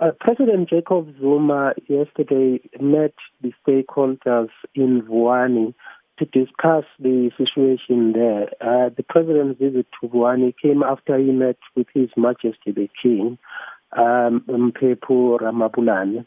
[0.00, 5.74] Uh, President Jacob Zuma yesterday met the stakeholders in Vuwani
[6.20, 8.44] to discuss the situation there.
[8.60, 13.38] Uh, the president's visit to Vuwani came after he met with His Majesty the King,
[13.96, 16.24] um, Mphephu Ramabulani,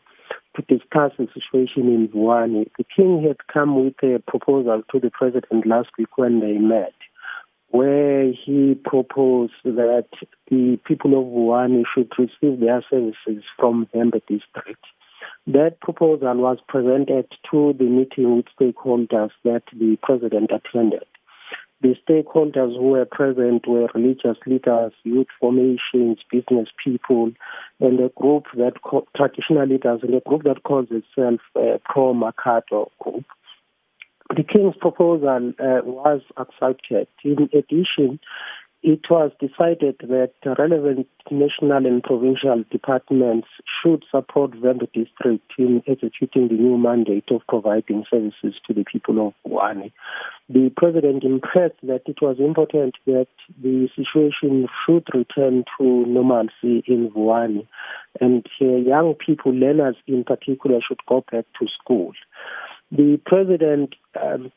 [0.57, 2.69] to discuss the situation in Vuwani.
[2.77, 6.93] The King had come with a proposal to the president last week when they met,
[7.71, 10.05] where he proposed that
[10.49, 14.83] the people of Vuwani should receive their services from Vhembe district.
[15.47, 21.05] That proposal was presented to the meeting with stakeholders that the president attended.
[21.81, 27.31] The stakeholders who were present were religious leaders, youth formations, business people,
[27.79, 28.73] and a group that
[29.15, 33.20] traditional leaders, and a group that calls itself uh, Pro Makhado Group.
[34.35, 37.07] The King's proposal uh, was accepted.
[37.23, 38.17] In addition,
[38.81, 43.49] it was decided that relevant national and provincial departments
[43.83, 49.27] should support Vhembe District in executing the new mandate of providing services to the people
[49.27, 49.91] of Vuwani.
[50.49, 53.27] The president impressed that it was important that
[53.61, 57.67] the situation should return to normalcy in Vuwani
[58.21, 62.13] and uh, young people, learners in particular, should go back to school.
[62.91, 63.95] The president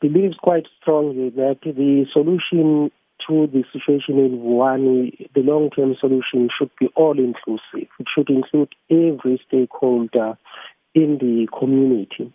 [0.00, 2.90] believes quite strongly that the solution
[3.26, 7.88] to the situation in Vuwani, the long-term solution should be all-inclusive.
[7.98, 10.36] It should include every stakeholder
[10.94, 12.32] in the community.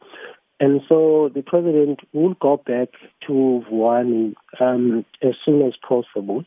[0.59, 2.89] And so the president will go back
[3.27, 6.43] to Vuwani um, as soon as possible,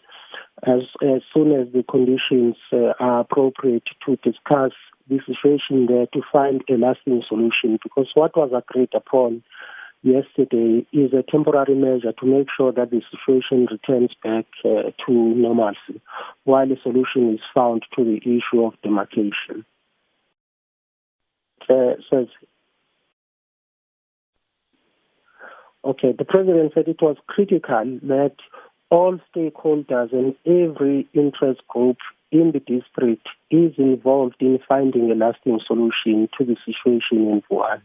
[0.64, 4.72] as, as soon as the conditions uh, are appropriate to discuss
[5.08, 7.78] the situation there to find a lasting solution.
[7.82, 9.42] Because what was agreed upon
[10.03, 15.12] yesterday is a temporary measure to make sure that the situation returns back uh, to
[15.12, 16.00] normalcy
[16.44, 19.64] while a solution is found to the issue of demarcation.
[21.69, 22.27] Uh, so
[25.84, 28.34] okay, the president said it was critical that
[28.91, 31.97] all stakeholders and every interest group
[32.32, 37.82] in the district is involved in finding a lasting solution to the situation in Vuwani.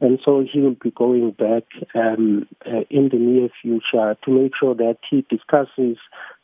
[0.00, 1.64] And so he will be going back
[1.94, 5.96] um, uh, in the near future to make sure that he discusses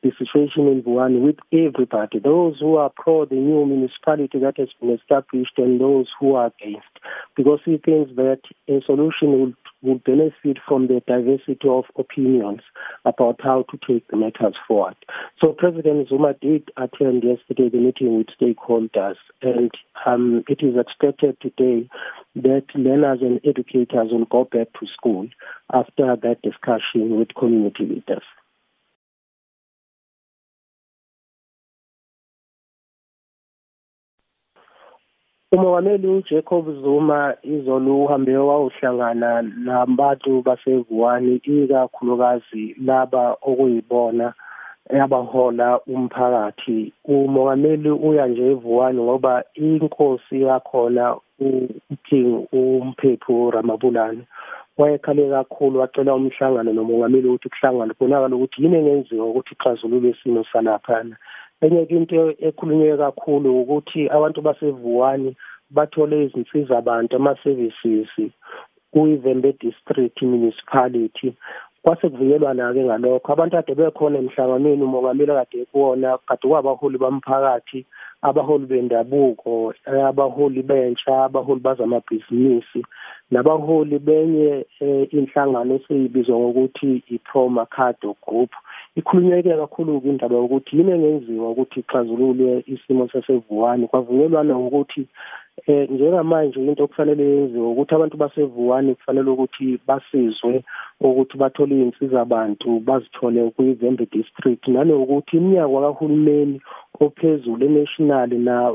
[0.03, 4.69] the situation in Vuwani with everybody, those who are pro the new municipality that has
[4.81, 6.89] been established and those who are against,
[7.37, 9.53] because he thinks that a solution will
[9.83, 12.61] will benefit from the diversity of opinions
[13.05, 14.95] about how to take the matters forward.
[15.41, 19.71] So President Zuma did attend yesterday the meeting with stakeholders, and
[20.07, 21.89] um, it is expected today
[22.37, 25.29] that learners and educators will go back to school
[25.73, 28.23] after that discussion with community leaders.
[35.53, 44.33] Umongameli uJacob Zuma izolo uhambe wawuhlangana nabantu basevuwani ikakhulukazi laba okuyibona
[44.91, 46.93] yabahola umphakathi.
[47.05, 51.17] Umongameli uya nje evuwani ngoba inkosi yakhona
[51.91, 54.25] uking umphephu Ramabulani
[54.79, 61.17] wayekhale kakhulu wacela umhlangano nomongameli ukuthi kuhlangane kubonakala ukuthi yini engenziwa ukuthi ixazulule isimo salaphana
[61.63, 65.31] enye into ekhulunywe kakhulu ukuthi abantu basevuwani
[65.71, 68.11] bathole izinsiza abantu ama-services
[68.93, 71.35] kuyi-Vhembe district municipality.
[71.83, 73.33] Kwase kuvunyelwana-ke ngalokho.
[73.33, 77.87] Abantu kade bekhona emhlanganweni umongameli kade kuwona kade kwabaholi bamphakathi
[78.23, 82.81] abaholi bendabuko abaholi bentsha abaholi bazamabhizinisi
[83.31, 88.51] nabaholi benye eh, inhlangano eseyibizwa ngokuthi i-Pro Mercado Group.
[88.97, 93.89] Ikhulunyweke kakhulu-ke indaba yokuthi yini engenziwa ukuthi ixazululwe isimo sasevuwani.
[93.89, 95.03] Kwavunyelwana ngokuthi
[95.67, 100.65] eh njengamanje into okufanele yenziwe ukuthi abantu basevuwani kufanele ukuthi basizwe
[101.01, 106.61] ukuthi bathole iy'nsiza abantu bazithole kwi-Vhembe district nanokuthi iminyango kahulumeni
[107.01, 108.31] ophezulu enational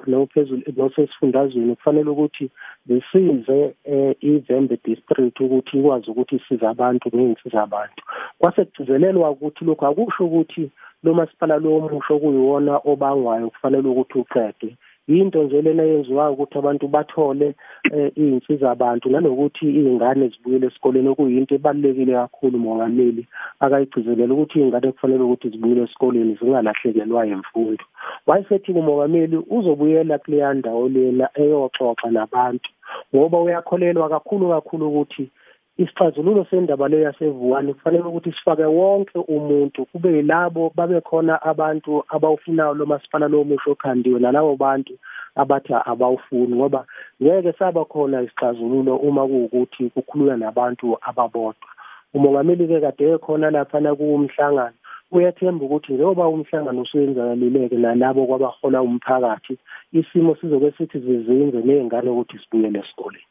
[0.07, 2.49] nophezulu nosesifundazweni kufanele ukuthi
[2.85, 8.01] besize eh, i-Vhembe district ukuthi ikwazi ukuthi isize abantu ngey'nsiza abantu.
[8.39, 10.71] Kwase kugcizelelwa ukuthi lokhu akusho ukuthi
[11.03, 14.69] lo masipala lo omusha okuyiwona obangwayo kufanele ukuthi uqedwe
[15.07, 17.55] yinto nje lena yenziwayo ukuthi abantu bathole
[17.93, 23.23] eh, iy'nsiza abantu nanokuthi iy'ngane zibuyele esikoleni okuyinto ebalulekile kakhulu mongameli.
[23.63, 27.85] Akayigcizelela ukuthi iy'ngane kufanele ukuthi zibuyele esikoleni zingalahlekelwa yimfundo
[28.27, 32.69] wayesethi umongameli uzobuyela kuleya ndawo lena eyoxoxa nabantu
[33.15, 35.29] ngoba uyakholelwa kakhulu kakhulu ukuthi
[35.77, 42.73] isixazululo sendaba leyo yasevuwani kufanele ukuthi sifake wonke umuntu kube yilabo babe khona abantu abawufunayo
[42.73, 44.93] lo masipala lo musho okhandiwe nalabo bantu
[45.35, 46.85] abathi abawufuni ngoba
[47.21, 51.69] ngeke saba khona isixazululo uma kuwukuthi kukhulunywa nabantu ababodwa.
[52.13, 54.77] Umongameli-ke kade ekhona laphana kuwumhlangano
[55.11, 59.53] uyathemba ukuthi njengoba umhlangano usuyenzakalileke nalabo kwabahola umphakathi
[59.99, 63.25] isimo sizobe sithi zizinze ney'ngane ukuthi sibuyele esikoleni.